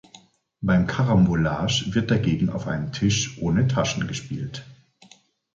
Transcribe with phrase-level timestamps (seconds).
[0.61, 4.65] Beim Karambolage wird dagegen auf einem Tisch ohne Taschen gespielt.